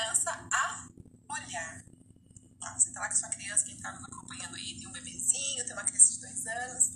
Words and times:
criança 0.00 0.30
a 0.50 0.88
olhar. 1.28 1.84
Tá, 2.58 2.78
você 2.78 2.90
tá 2.90 3.00
lá 3.00 3.08
com 3.08 3.16
sua 3.16 3.28
criança, 3.28 3.64
quem 3.64 3.76
tá 3.76 3.90
acompanhando 3.90 4.56
aí, 4.56 4.78
tem 4.78 4.86
um 4.86 4.92
bebezinho, 4.92 5.64
tem 5.64 5.72
uma 5.74 5.84
criança 5.84 6.12
de 6.14 6.20
dois 6.20 6.46
anos. 6.46 6.90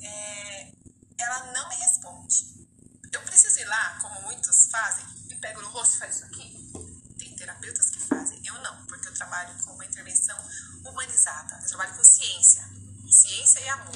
É, 0.00 0.72
ela 1.18 1.52
não 1.52 1.68
me 1.68 1.74
responde. 1.74 2.66
Eu 3.12 3.20
preciso 3.22 3.58
ir 3.58 3.64
lá, 3.64 3.98
como 4.00 4.22
muitos 4.22 4.66
fazem, 4.66 5.04
e 5.28 5.34
pego 5.36 5.60
no 5.60 5.68
rosto 5.70 5.96
e 5.96 5.98
faz 5.98 6.16
isso 6.16 6.24
aqui. 6.24 6.72
Tem 7.18 7.34
terapeutas 7.34 7.90
que 7.90 8.00
fazem, 8.00 8.40
eu 8.44 8.54
não, 8.62 8.86
porque 8.86 9.08
eu 9.08 9.14
trabalho 9.14 9.54
com 9.64 9.72
uma 9.72 9.84
intervenção 9.84 10.38
humanizada. 10.84 11.58
Eu 11.62 11.68
trabalho 11.68 11.96
com 11.96 12.04
ciência, 12.04 12.68
ciência 13.10 13.60
e 13.60 13.68
amor. 13.68 13.94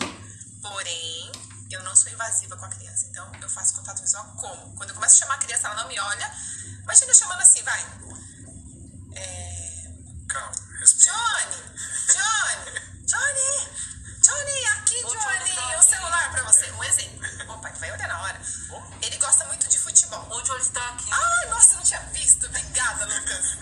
Porém, 0.60 1.32
eu 1.70 1.82
não 1.84 1.94
sou 1.94 2.10
invasiva 2.12 2.56
com 2.56 2.64
a 2.64 2.68
criança. 2.68 3.06
Então, 3.06 3.32
eu 3.40 3.48
faço 3.48 3.74
contato 3.74 4.00
visual 4.00 4.24
como? 4.36 4.74
Quando 4.74 4.90
eu 4.90 4.94
começo 4.94 5.16
a 5.16 5.18
chamar 5.20 5.34
a 5.34 5.38
criança, 5.38 5.68
ela 5.68 5.82
não 5.82 5.88
me 5.88 5.98
olha. 5.98 6.32
Imagina 6.82 7.14
chamando 7.14 7.40
assim, 7.40 7.62
vai. 7.62 8.00
É... 9.16 9.90
Calma, 10.28 10.52
Johnny! 10.80 11.62
Johnny! 12.06 12.80
Johnny! 13.06 13.68
Johnny, 14.22 14.66
aqui, 14.76 15.00
Johnny! 15.02 15.76
O 15.78 15.82
celular 15.82 16.30
pra 16.30 16.42
você. 16.44 16.70
Um 16.72 16.84
exemplo. 16.84 17.20
Opa, 17.52 17.68
ele 17.70 17.78
vai 17.78 17.92
olhar 17.92 18.08
na 18.08 18.22
hora. 18.22 18.40
Ele 19.02 19.16
gosta 19.18 19.44
muito 19.46 19.68
de 19.68 19.78
futebol. 19.78 20.26
Onde 20.30 20.50
ele 20.50 20.60
está 20.60 20.88
aqui? 20.90 21.08
Ai, 21.10 21.48
nossa, 21.48 21.72
eu 21.72 21.76
não 21.78 21.84
tinha 21.84 22.00
visto. 22.12 22.46
Obrigada, 22.46 23.04
Lucas. 23.06 23.56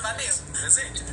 Valeu. 0.00 0.38
presente. 0.52 1.04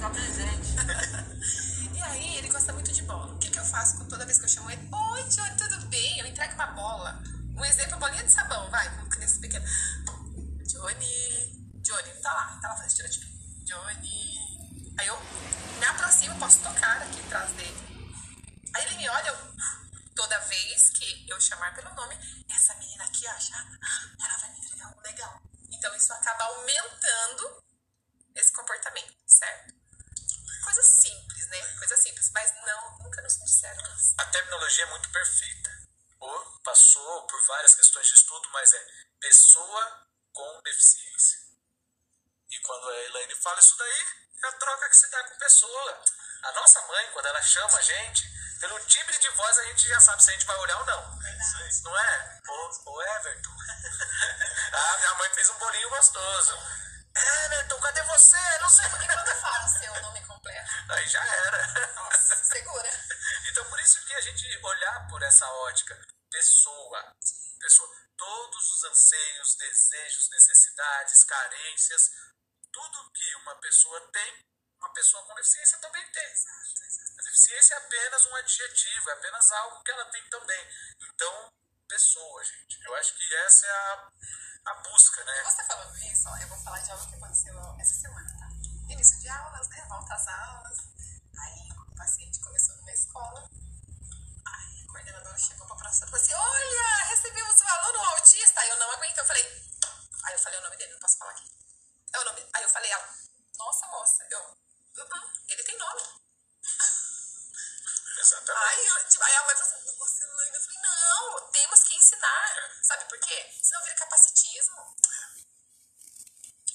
Tá 0.00 0.10
presente. 0.10 0.74
E 1.94 2.02
aí, 2.02 2.36
ele 2.36 2.48
gosta 2.48 2.72
muito 2.72 2.92
de 2.92 3.02
bola. 3.02 3.32
O 3.34 3.38
que, 3.38 3.48
que 3.48 3.58
eu 3.58 3.64
faço 3.64 3.96
com- 3.96 4.04
toda 4.06 4.26
vez 4.26 4.38
que 4.38 4.44
eu 4.44 4.48
chamo 4.48 4.70
ele? 4.70 4.88
Oi, 4.92 5.22
Johnny, 5.24 5.56
tudo 5.56 5.86
bem? 5.86 6.18
Eu 6.18 6.26
entrego 6.26 6.52
uma 6.54 6.66
bola. 6.66 7.22
Um 7.56 7.64
exemplo, 7.64 7.98
bolinha 7.98 8.22
de 8.24 8.30
sabão, 8.32 8.68
vai, 8.70 8.88
com 8.98 9.08
crianças 9.08 9.38
pequenas. 9.38 9.70
Johnny, 10.66 11.63
Johnny, 11.84 12.10
tá 12.22 12.32
lá, 12.32 12.58
tá 12.62 12.68
lá 12.68 12.76
fazendo 12.76 12.88
estereotipo. 12.88 13.26
Johnny. 13.64 14.94
Aí 14.98 15.06
eu 15.06 15.20
me 15.78 15.84
aproximo, 15.84 16.38
posso 16.38 16.62
tocar 16.62 17.02
aqui 17.02 17.20
atrás 17.20 17.52
dele. 17.52 17.76
Aí 18.74 18.86
ele 18.86 18.96
me 18.96 19.08
olha, 19.10 19.28
eu, 19.28 19.36
toda 20.16 20.38
vez 20.40 20.88
que 20.90 21.28
eu 21.28 21.38
chamar 21.38 21.74
pelo 21.74 21.94
nome, 21.94 22.16
essa 22.48 22.74
menina 22.76 23.04
aqui, 23.04 23.26
ó, 23.28 23.38
já, 23.38 23.58
ela 23.58 24.38
vai 24.38 24.50
me 24.52 24.58
entregar 24.60 24.86
algo 24.86 25.00
legal. 25.02 25.42
Então 25.70 25.94
isso 25.94 26.10
acaba 26.14 26.44
aumentando 26.44 27.62
esse 28.34 28.52
comportamento, 28.52 29.14
certo? 29.26 29.74
Coisa 30.64 30.82
simples, 30.82 31.46
né? 31.48 31.76
Coisa 31.76 31.96
simples, 31.98 32.30
mas 32.32 32.50
não, 32.64 32.98
nunca 33.00 33.20
nos 33.20 33.36
disseram 33.44 33.94
isso. 33.94 34.14
A 34.16 34.24
terminologia 34.24 34.84
é 34.84 34.90
muito 34.90 35.10
perfeita. 35.10 35.70
Ou 36.18 36.60
passou 36.62 37.26
por 37.26 37.46
várias 37.46 37.74
questões 37.74 38.06
de 38.06 38.14
estudo, 38.14 38.48
mas 38.54 38.72
é 38.72 38.86
pessoa 39.20 40.08
com 40.32 40.62
deficiência. 40.62 41.43
Quando 42.64 42.88
a 42.88 42.96
Elaine 43.04 43.34
fala 43.36 43.60
isso 43.60 43.76
daí, 43.76 44.06
é 44.42 44.46
a 44.46 44.52
troca 44.52 44.88
que 44.88 44.96
se 44.96 45.10
dá 45.10 45.22
com 45.24 45.36
pessoa. 45.36 46.02
A 46.44 46.52
nossa 46.52 46.80
mãe, 46.88 47.10
quando 47.12 47.26
ela 47.26 47.42
chama 47.42 47.76
a 47.76 47.82
gente, 47.82 48.24
pelo 48.58 48.80
timbre 48.86 49.18
de 49.18 49.28
voz 49.30 49.58
a 49.58 49.64
gente 49.64 49.86
já 49.86 50.00
sabe 50.00 50.24
se 50.24 50.30
a 50.30 50.32
gente 50.32 50.46
vai 50.46 50.56
olhar 50.56 50.78
ou 50.78 50.86
não. 50.86 51.20
Não 51.82 51.98
é? 51.98 52.40
O, 52.48 52.90
o 52.90 53.02
Everton. 53.02 53.50
ah, 54.72 54.96
minha 54.98 55.14
mãe 55.16 55.34
fez 55.34 55.50
um 55.50 55.58
bolinho 55.58 55.90
gostoso. 55.90 56.58
Everton, 57.14 57.80
cadê 57.80 58.02
você? 58.02 58.58
Não 58.60 58.68
sei. 58.70 58.86
E 58.86 59.08
quando 59.08 59.28
eu 59.28 59.36
falo 59.36 59.64
o 59.66 59.68
seu 59.68 60.02
nome 60.02 60.26
completo? 60.26 60.70
Aí 60.88 61.06
já 61.06 61.22
era. 61.22 61.86
Nossa, 61.96 62.36
segura. 62.44 62.90
Então, 63.44 63.64
por 63.66 63.78
isso 63.80 64.02
que 64.06 64.14
a 64.14 64.20
gente 64.22 64.58
olhar 64.62 65.06
por 65.08 65.22
essa 65.22 65.46
ótica, 65.46 66.00
pessoa, 66.30 67.14
pessoa, 67.60 67.88
todos 68.16 68.72
os 68.72 68.84
anseios, 68.84 69.54
desejos, 69.56 70.30
necessidades, 70.30 71.24
carências, 71.24 72.10
tudo 72.74 73.10
que 73.12 73.36
uma 73.36 73.54
pessoa 73.60 74.00
tem, 74.10 74.44
uma 74.78 74.92
pessoa 74.92 75.24
com 75.24 75.34
deficiência 75.34 75.78
também 75.78 76.04
tem. 76.10 76.26
A 76.26 77.22
deficiência 77.22 77.74
é 77.74 77.78
apenas 77.78 78.26
um 78.26 78.34
adjetivo, 78.34 79.10
é 79.10 79.12
apenas 79.12 79.52
algo 79.52 79.82
que 79.84 79.92
ela 79.92 80.04
tem 80.06 80.28
também. 80.28 80.68
Então, 81.00 81.52
pessoa, 81.88 82.44
gente. 82.44 82.82
Eu 82.84 82.94
acho 82.96 83.14
que 83.16 83.34
essa 83.46 83.66
é 83.66 83.70
a, 83.70 84.08
a 84.66 84.74
busca, 84.82 85.24
né? 85.24 85.44
Você 85.44 85.64
falando 85.64 85.96
isso, 85.98 86.28
eu 86.28 86.48
vou 86.48 86.58
falar 86.64 86.80
de 86.80 86.90
algo 86.90 87.08
que 87.08 87.14
aconteceu 87.14 87.54
essa 87.80 87.94
semana, 87.94 88.36
tá? 88.38 88.48
Início 88.92 89.20
de 89.20 89.28
aulas, 89.28 89.68
né? 89.68 89.86
Volta 89.88 90.14
às 90.14 90.26
aulas. 90.26 90.78
Aí 91.38 91.70
o 91.70 91.96
paciente 91.96 92.40
começou 92.40 92.76
numa 92.76 92.92
escola. 92.92 93.48
Aí 94.46 94.82
a 94.82 94.86
coordenadora 94.88 95.38
chegou 95.38 95.66
pra 95.68 95.76
professora 95.76 96.08
e 96.08 96.10
falou 96.10 96.24
assim: 96.24 96.34
Olha, 96.34 97.04
recebemos 97.06 97.60
um 97.60 97.68
aluno 97.68 97.98
autista. 98.16 98.60
Aí 98.60 98.68
eu 98.68 98.76
não 98.76 98.90
aguentei, 98.90 99.22
eu 99.22 99.26
falei. 99.26 99.62
Aí 100.24 100.34
eu 100.34 100.38
falei 100.38 100.58
o 100.58 100.62
nome 100.62 100.76
dele, 100.76 100.92
não 100.92 101.00
posso 101.00 101.18
falar 101.18 101.30
aqui. 101.30 101.63
É 102.14 102.18
o 102.20 102.24
nome. 102.24 102.48
Aí 102.54 102.62
eu 102.62 102.70
falei, 102.70 102.90
ela, 102.90 103.08
nossa 103.58 103.86
moça, 103.88 104.26
eu. 104.30 104.40
"Uh-uh, 104.40 105.32
ele 105.48 105.64
tem 105.64 105.76
nome. 105.76 106.02
Exatamente. 108.18 108.64
Aí, 108.64 108.86
eu, 108.86 109.08
tipo, 109.08 109.24
aí 109.24 109.34
a 109.34 109.44
mãe 109.44 109.56
falou 109.56 109.74
assim, 109.74 109.98
nossa, 109.98 110.24
Elaine. 110.24 110.56
Eu 110.56 110.62
falei, 110.62 110.78
não, 110.80 111.50
temos 111.50 111.80
que 111.82 111.96
ensinar. 111.96 112.70
Sabe 112.82 113.04
por 113.06 113.18
quê? 113.18 113.50
Senão 113.62 113.82
vira 113.82 113.96
capacitismo. 113.96 114.96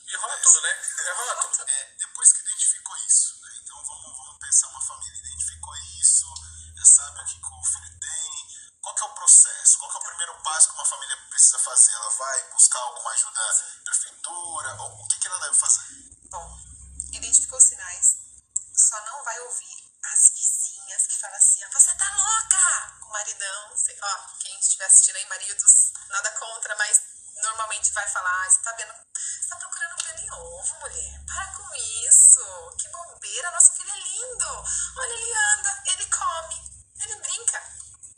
E 0.06 0.16
rótulo, 0.16 0.62
né? 0.62 0.70
É 1.00 1.12
rótulo. 1.14 1.70
É, 1.70 1.96
depois 1.98 2.34
que 2.34 2.42
identificou 2.42 2.98
isso, 2.98 3.40
né? 3.42 3.50
Então 3.64 3.86
vamos, 3.86 4.18
vamos 4.18 4.40
pensar, 4.40 4.68
uma 4.68 4.82
família 4.82 5.20
identificou 5.20 5.76
isso, 6.02 6.26
já 6.76 6.86
sabe 6.86 7.22
o 7.22 7.26
que, 7.26 7.40
o 7.40 7.64
filho 7.64 8.00
tem. 8.00 8.80
Qual 8.82 8.96
que 8.96 9.02
é 9.04 9.06
o 9.06 9.14
processo? 9.14 9.78
Qual 9.80 9.92
que 9.92 9.98
é 9.98 10.00
o 10.00 10.04
primeiro 10.04 10.44
passo 10.44 10.70
que 10.70 10.74
uma 10.74 10.86
família 10.86 11.18
precisa 11.30 11.60
fazer? 11.60 11.94
Ela 11.94 12.10
vai 12.10 12.44
buscar 12.52 12.80
alguma 12.80 13.12
ajuda 13.12 13.42
da 13.42 13.82
prefeitura? 13.86 14.82
Ou 14.82 15.08
fazer? 15.38 15.84
Bom, 16.30 16.58
identificou 17.14 17.58
os 17.58 17.64
sinais, 17.64 18.18
só 18.74 19.00
não 19.06 19.24
vai 19.24 19.40
ouvir 19.42 19.90
as 20.14 20.32
vizinhas 20.32 21.08
que 21.08 21.20
falam 21.20 21.36
assim, 21.38 21.64
"Ah, 21.64 21.70
você 21.72 21.94
tá 21.96 22.16
louca! 22.16 22.98
Com 23.00 23.06
o 23.08 23.12
maridão, 23.12 23.78
sei, 23.78 23.98
ó, 24.02 24.18
quem 24.40 24.60
estiver 24.60 24.86
assistindo 24.86 25.18
aí, 25.18 25.26
maridos, 25.28 25.92
nada 26.10 26.32
contra, 26.32 26.76
mas 26.78 27.02
normalmente 27.44 27.92
vai 27.92 28.08
falar, 28.10 28.46
"Ah, 28.46 28.50
você 28.50 28.62
tá 28.62 28.72
vendo, 28.74 28.94
você 28.94 29.50
tá 29.50 29.56
procurando 29.58 29.94
um 29.94 29.98
pelo 30.04 30.20
em 30.20 30.32
ovo, 30.32 30.80
mulher, 30.80 31.26
para 31.26 31.48
com 31.56 31.76
isso, 31.76 32.76
que 32.80 32.90
bobeira, 32.90 33.52
nosso 33.52 33.74
filho 33.74 33.92
é 33.92 34.00
lindo, 34.00 34.46
olha, 34.98 35.14
ele 35.14 35.34
anda, 35.34 35.84
ele 35.88 36.06
come, 36.10 36.72
ele 37.02 37.16
brinca, 37.18 37.64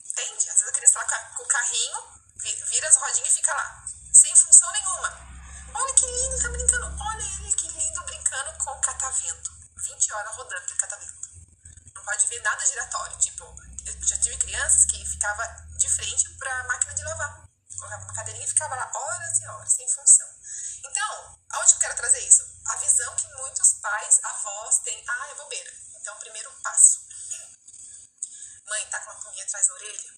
entende? 0.05 0.49
Às 0.49 0.55
vezes 0.59 0.67
a 0.69 0.71
criança 0.71 1.05
tá 1.05 1.19
com 1.35 1.43
o 1.43 1.47
carrinho, 1.47 2.21
vi- 2.37 2.63
vira 2.69 2.87
as 2.87 2.95
rodinhas 2.95 3.29
e 3.29 3.35
fica 3.35 3.53
lá, 3.53 3.85
sem 4.13 4.35
função 4.35 4.71
nenhuma. 4.71 5.30
Olha 5.81 5.93
que 5.95 6.05
lindo, 6.05 6.39
tá 6.39 6.49
brincando. 6.49 6.85
Olha 7.01 7.23
ele, 7.23 7.53
que 7.53 7.67
lindo, 7.67 8.03
brincando 8.03 8.63
com 8.63 8.69
o 8.69 8.81
catavento. 8.81 9.51
20 9.77 10.13
horas 10.13 10.35
rodando 10.35 10.57
aquele 10.57 10.79
catavento. 10.79 11.29
Não 11.95 12.03
pode 12.03 12.27
ver 12.27 12.39
nada 12.43 12.65
giratório. 12.67 13.17
Tipo, 13.17 13.43
eu 13.87 14.03
já 14.03 14.15
tive 14.19 14.37
crianças 14.37 14.85
que 14.85 15.03
ficava 15.03 15.43
de 15.79 15.89
frente 15.89 16.29
pra 16.37 16.63
máquina 16.65 16.93
de 16.93 17.03
lavar. 17.03 17.49
Colocava 17.75 18.03
uma 18.03 18.13
cadeirinha 18.13 18.45
e 18.45 18.47
ficava 18.47 18.75
lá 18.75 18.91
horas 18.93 19.39
e 19.39 19.47
horas, 19.47 19.73
sem 19.73 19.87
função. 19.87 20.27
Então, 20.83 21.39
aonde 21.49 21.73
eu 21.73 21.79
quero 21.79 21.95
trazer 21.95 22.19
isso? 22.19 22.45
A 22.67 22.75
visão 22.75 23.15
que 23.15 23.27
muitos 23.33 23.73
pais, 23.81 24.19
avós 24.21 24.79
têm. 24.79 25.03
Ah, 25.07 25.29
é 25.31 25.35
bobeira. 25.35 25.71
Então, 25.95 26.15
primeiro 26.17 26.51
passo. 26.61 27.01
Mãe, 28.67 28.85
tá 28.85 28.99
com 28.99 29.11
uma 29.11 29.19
pulguinha 29.19 29.45
atrás 29.45 29.67
da 29.67 29.73
orelha? 29.73 30.13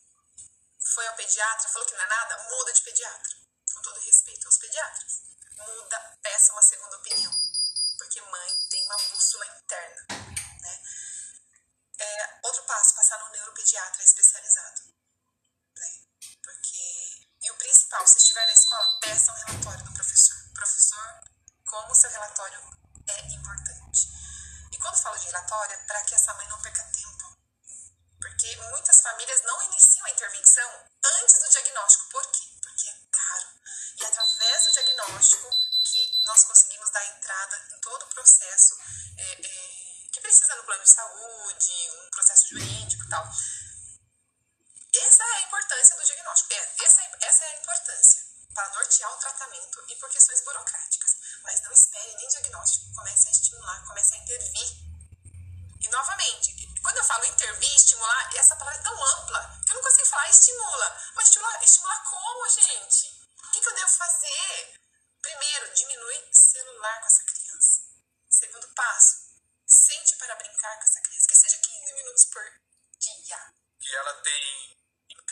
Foi 0.94 1.08
ao 1.08 1.16
pediatra, 1.16 1.70
falou 1.70 1.88
que 1.88 1.96
não 1.96 2.04
é 2.04 2.08
nada? 2.08 2.50
Muda 2.50 2.74
de 2.74 2.82
pediatra. 2.82 3.32
Com 3.74 3.82
todo 3.82 4.00
respeito 4.02 4.46
aos 4.46 4.58
pediatras. 4.58 5.33
Muda, 5.58 6.18
peça 6.22 6.54
uma 6.54 6.62
segunda 6.62 6.98
opinião. 6.98 7.32
Porque 7.98 8.22
mãe 8.22 8.60
tem 8.70 8.84
uma 8.86 8.98
bússola 9.10 9.46
interna. 9.46 10.06
Né? 10.10 10.82
É, 12.00 12.40
outro 12.44 12.64
passo, 12.64 12.96
passar 12.96 13.20
no 13.20 13.32
neuropediatra 13.32 14.04
especializado. 14.04 14.82
Né? 15.76 15.88
Porque. 16.42 17.34
E 17.42 17.52
o 17.52 17.58
principal, 17.58 18.08
se 18.08 18.18
estiver 18.18 18.46
na 18.46 18.54
escola, 18.54 19.00
peça 19.02 19.32
um 19.32 19.36
relatório 19.36 19.86
do 19.86 19.94
professor. 19.94 20.38
Professor, 20.54 21.20
como 21.66 21.92
o 21.92 21.96
seu 21.96 22.10
relatório 22.10 22.60
é 23.08 23.20
importante. 23.34 24.08
E 24.72 24.78
quando 24.78 25.02
falo 25.02 25.18
de 25.18 25.26
relatório, 25.26 25.74
é 25.74 25.78
para 25.86 26.02
que 26.04 26.16
essa 26.16 26.34
mãe 26.36 26.48
não 26.48 26.62
perca 26.62 26.84
tempo. 26.84 27.38
Porque 28.22 28.56
muitas 28.72 29.02
famílias 29.02 29.42
não 29.44 29.62
iniciam 29.64 30.06
a 30.06 30.12
intervenção 30.12 30.86
antes 31.04 31.40
do 31.40 31.50
diagnóstico. 31.50 32.10
Por 32.10 32.32
quê? 32.32 32.53
Plano 40.84 40.86
de 40.86 40.90
saúde, 40.90 41.74
um 42.06 42.10
processo 42.10 42.50
jurídico 42.50 43.04
e 43.04 43.10
tal. 43.10 43.26
Essa 44.94 45.24
é 45.24 45.34
a 45.38 45.42
importância 45.42 45.96
do 45.96 46.04
diagnóstico. 46.04 46.54
É, 46.54 46.84
essa, 46.84 47.02
é, 47.02 47.12
essa 47.22 47.46
é 47.46 47.48
a 47.48 47.60
importância 47.60 48.22
para 48.54 48.70
nortear 48.70 49.12
o 49.12 49.18
tratamento 49.18 49.84
e 49.90 49.96
por 49.96 50.10
questões 50.10 50.42
burocráticas. 50.44 51.16
Mas 51.44 51.62
não 51.62 51.72
espere 51.72 52.16
nem 52.16 52.28
diagnóstico. 52.28 52.94
Comece 52.94 53.28
a 53.28 53.32
estimular, 53.32 53.86
comece 53.88 54.14
a 54.14 54.18
intervir. 54.18 54.70
E 55.82 55.88
novamente, 55.90 56.54
quando 56.82 56.98
eu 56.98 57.04
falo 57.04 57.26
intervir, 57.26 57.76
estimular, 57.76 58.36
essa 58.36 58.56
palavra 58.56 58.80
é 58.80 58.84
tão 58.84 59.06
ampla 59.06 59.62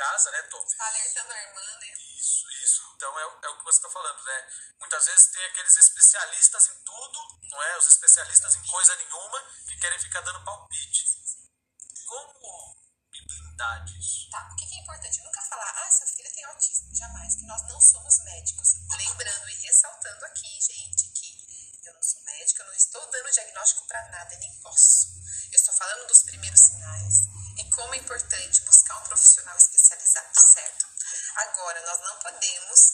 casa, 0.01 0.31
né, 0.31 0.42
Tom? 0.44 0.65
Tá 0.77 0.88
alertando 0.88 1.31
a 1.31 1.42
irmã, 1.44 1.62
né? 1.80 1.94
Isso, 2.18 2.50
isso. 2.63 2.81
Então 2.95 3.19
é, 3.19 3.25
o- 3.27 3.39
é 3.44 3.50
o 3.50 3.57
que 3.59 3.63
você 3.65 3.77
está 3.77 3.89
falando, 3.89 4.24
né? 4.24 4.48
Muitas 4.80 5.06
vezes 5.06 5.27
tem 5.31 5.45
aqueles 5.45 5.75
especialistas 5.77 6.68
em 6.69 6.83
tudo, 6.83 7.19
não 7.51 7.62
é? 7.63 7.77
Os 7.77 7.88
especialistas 7.88 8.56
em 8.56 8.65
coisa 8.65 8.95
nenhuma 8.95 9.39
que 9.68 9.77
querem 9.77 10.00
ficar 10.00 10.21
dando 10.21 10.44
palpite. 10.44 11.21
Posso. 24.62 25.08
Eu 25.52 25.60
estou 25.60 25.74
falando 25.74 26.08
dos 26.08 26.24
primeiros 26.24 26.60
sinais 26.60 27.28
e 27.58 27.69
como 27.72 27.94
é 27.94 27.98
importante 27.98 28.62
buscar 28.62 28.98
um 28.98 29.04
profissional 29.04 29.56
especializado, 29.58 30.40
certo? 30.40 30.88
Agora, 31.36 31.81
nós 31.86 32.00
não 32.02 32.19
podemos 32.19 32.94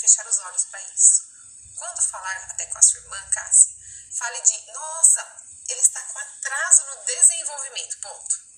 fechar 0.00 0.26
os 0.26 0.38
olhos 0.38 0.64
para 0.66 0.82
isso. 0.94 1.22
Quando 1.76 2.02
falar 2.02 2.36
até 2.50 2.66
com 2.66 2.78
a 2.78 2.82
sua 2.82 3.00
irmã, 3.00 3.30
Cassie, 3.30 3.76
fale 4.18 4.40
de, 4.40 4.72
nossa, 4.72 5.36
ele 5.68 5.80
está 5.80 6.00
com 6.00 6.18
atraso 6.18 6.84
no 6.86 7.04
desenvolvimento, 7.04 8.00
ponto 8.00 8.48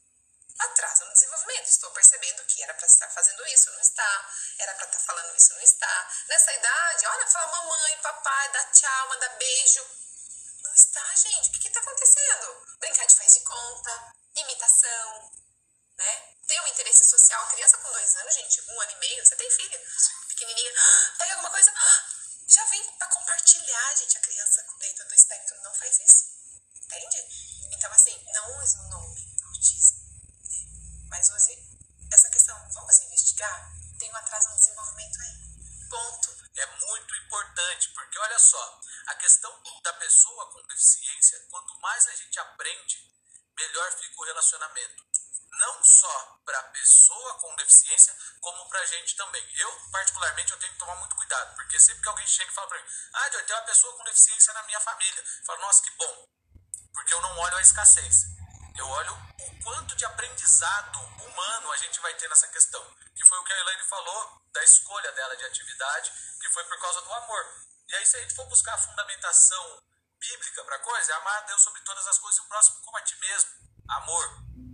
atraso 0.61 1.05
no 1.05 1.12
desenvolvimento. 1.12 1.67
Estou 1.67 1.91
percebendo 1.91 2.44
que 2.44 2.62
era 2.62 2.75
para 2.75 2.87
estar 2.87 3.09
fazendo 3.11 3.47
isso, 3.47 3.71
não 3.73 3.81
está. 3.81 4.31
Era 4.59 4.75
para 4.75 4.87
estar 4.87 5.00
falando 5.00 5.37
isso, 5.37 5.55
não 5.55 5.62
está. 5.62 6.11
Nessa 6.29 6.53
idade, 6.53 7.06
olha, 7.06 7.27
fala 7.27 7.53
mamãe, 7.53 7.97
papai, 7.99 8.53
dá 8.53 8.65
tchau, 8.67 9.09
manda 9.09 9.29
beijo. 9.31 9.87
Está, 10.75 11.14
gente. 11.17 11.49
O 11.49 11.61
que 11.61 11.69
está 11.69 11.81
acontecendo? 11.81 12.67
Brincar 12.78 13.06
de 13.06 13.14
faz 13.14 13.34
de 13.34 13.40
conta, 13.40 14.14
imitação, 14.37 15.31
né? 15.96 16.34
Ter 16.46 16.61
um 16.61 16.67
interesse 16.69 17.05
social. 17.05 17.46
Criança 17.49 17.78
com 17.78 17.90
dois 17.90 18.17
anos, 18.17 18.34
gente, 18.34 18.61
um 18.70 18.81
ano 18.81 18.93
e 18.93 18.96
meio, 18.96 19.25
você 19.25 19.37
tem 19.37 19.50
filha, 19.50 19.81
pequenininha, 20.28 20.72
"Ah, 20.76 21.14
pega 21.19 21.34
alguma 21.34 21.50
coisa, 21.50 21.72
"Ah, 21.75 22.05
já 22.49 22.64
vem 22.67 22.82
para 22.99 23.08
compartilhar, 23.08 23.94
gente. 23.96 24.19
A 24.19 24.20
criança 24.20 24.67
dentro 24.78 25.08
do 25.08 25.14
espectro 25.14 25.61
não 25.62 25.75
faz 25.75 26.00
isso. 26.00 26.25
Entende? 26.75 27.19
Então, 27.72 27.93
assim, 27.93 28.25
não 28.32 28.62
use 28.62 28.76
o 28.78 28.82
nome 28.88 29.31
autismo 29.46 30.11
mas 31.11 31.28
use 31.31 31.52
essa 32.12 32.31
questão. 32.31 32.56
Vamos 32.72 32.99
investigar? 33.00 33.72
Tem 33.99 34.11
um 34.11 34.17
atraso 34.17 34.49
no 34.50 34.56
desenvolvimento 34.56 35.20
aí. 35.20 35.88
Ponto. 35.90 36.31
É 36.56 36.67
muito 36.67 37.14
importante, 37.17 37.88
porque 37.94 38.19
olha 38.19 38.38
só, 38.38 38.81
a 39.11 39.15
questão 39.17 39.53
da 39.83 39.93
pessoa 39.95 40.47
com 40.53 40.67
deficiência, 40.67 41.47
quanto 41.51 41.79
mais 41.81 42.07
a 42.07 42.15
gente 42.15 42.39
aprende, 42.39 43.12
melhor 43.57 43.93
fica 43.99 44.21
o 44.21 44.25
relacionamento. 44.25 45.05
Não 45.53 45.83
só 45.83 46.41
para 46.45 46.59
a 46.59 46.62
pessoa 46.71 47.35
com 47.41 47.57
deficiência, 47.57 48.17
como 48.41 48.69
para 48.69 48.81
a 48.81 48.87
gente 48.87 49.17
também. 49.17 49.45
Eu, 49.57 49.91
particularmente, 49.91 50.53
eu 50.53 50.59
tenho 50.59 50.73
que 50.73 50.79
tomar 50.79 50.95
muito 50.97 51.17
cuidado, 51.17 51.55
porque 51.57 51.79
sempre 51.79 52.03
que 52.03 52.09
alguém 52.09 52.27
chega 52.27 52.51
e 52.51 52.55
fala 52.55 52.69
para 52.69 52.79
mim, 52.79 52.89
ah, 53.15 53.29
Johnny, 53.29 53.45
tem 53.45 53.57
uma 53.57 53.62
pessoa 53.62 53.97
com 53.97 54.05
deficiência 54.05 54.53
na 54.55 54.62
minha 54.62 54.81
família, 54.81 55.21
eu 55.21 55.45
falo, 55.45 55.61
nossa, 55.61 55.83
que 55.83 55.91
bom, 55.91 56.29
porque 56.95 57.15
eu 57.15 57.21
não 57.21 57.39
olho 57.39 57.56
a 57.56 57.63
escassez. 57.63 58.27
Eu 58.77 58.87
olho 58.87 59.13
o 59.13 59.65
quanto 59.65 59.97
de 59.97 60.05
aprendizado 60.05 61.01
humano 61.01 61.73
a 61.73 61.77
gente 61.77 62.01
vai 62.01 62.15
ter 62.15 62.29
nessa 62.29 62.49
questão. 62.49 62.83
Que 63.15 63.27
foi 63.27 63.39
o 63.39 63.45
que 63.45 63.53
a 63.53 63.61
Elaine 63.61 63.83
falou 63.89 64.43
da 64.53 64.65
escolha 64.65 65.13
dela 65.13 65.37
de 65.37 65.45
atividade, 65.45 66.13
que 66.41 66.49
foi 66.51 66.65
por 66.65 66.79
causa 66.81 67.03
do 67.03 67.13
amor. 67.13 67.71
E 67.91 67.95
aí, 67.97 68.07
se 68.07 68.17
a 68.17 68.21
gente 68.21 68.35
for 68.35 68.47
buscar 68.47 68.75
a 68.75 68.79
fundamentação 68.79 69.83
bíblica 70.21 70.65
para 70.65 70.77
a 70.77 70.79
coisa, 70.79 71.13
é 71.13 71.15
amar 71.17 71.39
a 71.39 71.47
Deus 71.47 71.61
sobre 71.61 71.81
todas 71.83 72.07
as 72.07 72.19
coisas 72.19 72.39
e 72.39 72.43
o 72.43 72.49
próximo 72.49 72.81
como 72.85 72.97
a 72.97 73.03
ti 73.03 73.19
mesmo. 73.19 73.51
Amor. 73.89 74.69